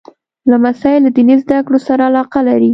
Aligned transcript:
لمسی 0.51 0.95
له 1.05 1.09
دیني 1.15 1.35
زده 1.43 1.57
کړو 1.67 1.79
سره 1.87 2.01
علاقه 2.09 2.39
لري. 2.49 2.69